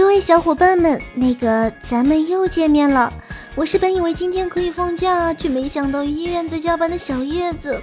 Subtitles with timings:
[0.00, 3.12] 各位小伙伴们，那个咱们又见面了。
[3.54, 7.80] 我是本以为今天可以放假，却没想到依然在加班的小叶子。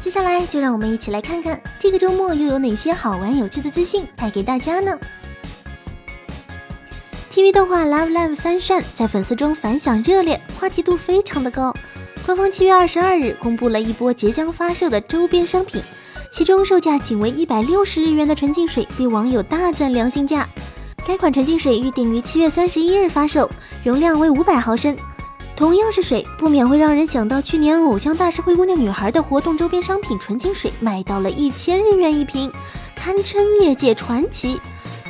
[0.00, 4.98] 接下来就让我们一起来看看这个周末又有哪些好玩有趣的资讯带给大家呢
[7.32, 11.72] ？TV 动画《Love Live 三善》在粉丝中反响热烈，话题度非常的高。
[12.26, 15.80] 官方七月二十二日公布了一波即将发售的周边商品，
[16.32, 20.48] 其中售价仅为一百六十日元的纯净水被网友大赞良心价。
[21.06, 23.50] 该款纯净水预定于七月三十一日发售，
[23.84, 24.96] 容量为五百毫升。
[25.56, 32.50] 同样是水，不免会让人想到去年偶像大师灰姑娘女孩的活动周边商品纯净水卖到了一千日元一瓶，
[32.96, 34.60] 堪称业界传奇。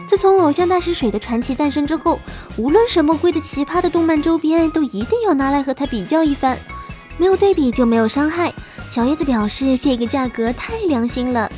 [0.07, 2.19] 自从偶像大师水的传奇诞生之后，
[2.57, 6.59] 无论什么贵的奇葩的动漫周边，都一定要拿来和它比较一番。
[7.17, 8.53] 没有对比就没有伤害。
[8.89, 11.51] 小叶子表示，这个价格太良心了。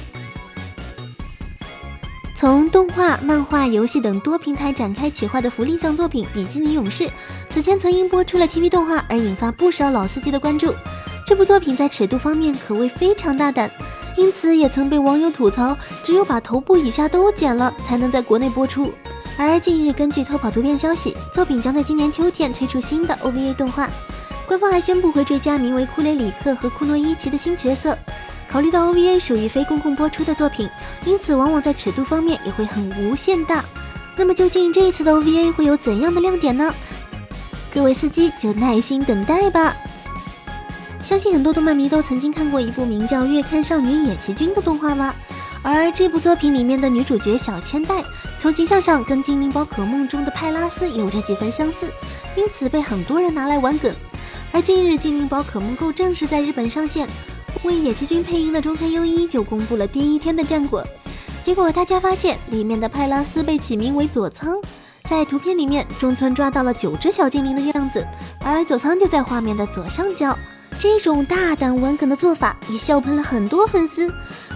[2.45, 7.05] 从动画、漫画、游戏等多平台展开企划的福利向作品《比基尼勇士》，
[7.49, 10.75] 此前曾因播出了 TV 动画而引发不少老司机的关注。
[11.27, 13.71] 这部作品在尺度方面可谓非常大胆，
[14.19, 18.93] 因此也曾被网友吐槽，只有把头部以下都剪了才能在国内播出。
[19.39, 23.89] 而近日，根据偷跑图片消息，作品将在今年秋天推出新的 OVA 动画，
[24.47, 27.97] 官方还宣布会追加名为库雷里克和库诺伊奇的新角色。
[28.49, 30.69] 考虑到 OVA 属于非公共播出的作品，
[31.05, 33.65] 因此往往在尺度方面也会很无限大。
[34.17, 36.73] 那么究竟这一次的 OVA 会有怎样的亮点呢？
[37.73, 39.75] 各位司机就耐心等待吧。
[41.03, 45.15] 相信很多动漫迷都曾经看过一部名叫《月刊少女野崎君》的动画吧？
[45.63, 48.05] 而这部作品里面的女主角小千代，
[48.39, 51.91] 从形象上跟精灵宝可梦中的派拉斯有着几分相似，
[52.37, 53.93] 因此被很多人拿来玩梗。
[54.53, 57.09] 而近日精灵宝可梦 GO 正式在日本上线。
[57.63, 60.85] 为野崎君配音的中村优一就公布了第一天的战果，
[61.43, 64.61] 结果大家发现里面的派拉斯被起名为佐仓，
[65.05, 68.07] 在图片里面中村抓到了九只小精灵的样子，
[68.45, 70.37] 而佐仓就在画面的左上角。
[70.79, 74.13] 这种大胆玩梗的做法也笑喷了很多粉丝，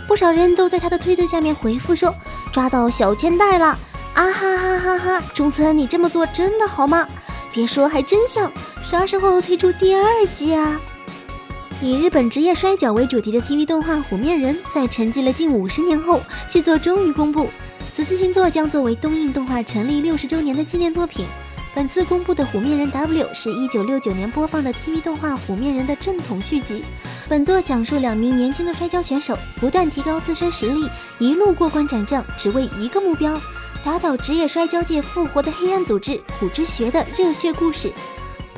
[0.06, 2.12] 不少人都在他的推特下面回复说
[2.52, 3.66] 抓到小千代了，
[4.14, 5.22] 啊哈哈哈哈！
[5.32, 7.06] 中村你这么做真的好吗？
[7.52, 10.80] 别说还真像，啥时候推出第二季啊？
[11.80, 17.48] 以日本职业摔角为主题的 TV 动画《虎面人》在沉寂了近五十年后，续作终于公布。
[17.92, 21.24] 此次新作将作为东映动画成立六十周年的纪念作品。
[21.76, 26.82] 本次公布的《虎面人 W》是一九六九年播放的 TV 动画《虎面人》的正统续集。
[27.28, 30.88] 本作讲述两名年轻的摔跤选手不断提高自身实力，
[31.20, 33.40] 一路过关斩将，只为一个目标：
[33.84, 37.92] 打倒职业摔跤界复活的黑暗组织虎之穴的热血故事。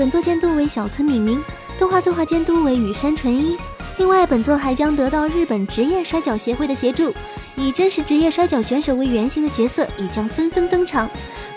[0.00, 1.44] 本作监督为小村敏明。
[1.78, 3.54] 动画作画监督为羽山纯一。
[3.98, 7.12] 另外，本作还将得到日本职业摔角协会的协助，
[7.54, 11.06] 以真实职业摔角选手为原型的角色也将纷纷登场。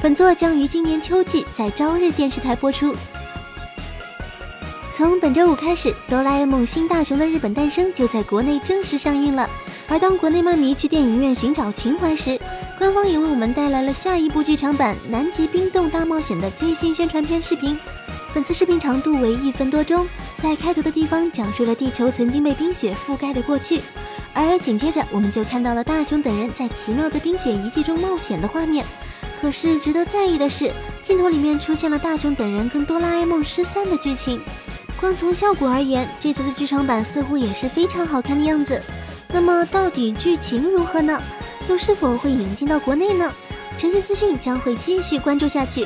[0.02, 2.94] 本作将于今年秋季在朝日电视台播出。
[4.94, 9.50] 从本周五开始，《哆啦 A 梦：新大雄的日本诞生》就在国内正式上映了。
[9.88, 12.38] 而当国内漫迷去电影院寻找情怀时，
[12.78, 17.80] 官方也为我们带来了下一部剧场版《南极冰冻大冒险》的最新宣传片视频。
[18.34, 23.80] 本次视频长度为一分多钟，在开头的地方讲述了地球曾经被冰雪覆盖的过去，
[24.34, 28.84] 而紧接着我们就看到了大雄等人在奇妙的冰雪遗迹中冒险的画面。
[29.40, 30.72] 可是值得在意的是，
[31.04, 34.42] 镜头里面出现了大雄等人跟哆啦 A 梦失散的剧情。
[35.00, 38.82] 光从效果而言，这次的剧场版似乎也是非常好看的样子。
[39.32, 41.22] 那么到底剧情如何呢？
[41.70, 43.32] 又是否会引进到国内呢？
[43.78, 45.86] 诚信资讯将会继续关注下去。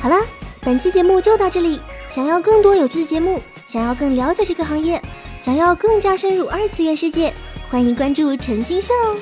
[0.00, 0.18] 好啦。
[0.66, 1.78] 本期节目就到这里。
[2.08, 5.00] 想要更多有趣的节目，想要更了解这个行业，
[5.38, 7.32] 想要更加深入二次元世界，
[7.70, 9.16] 欢迎关注陈星社哦。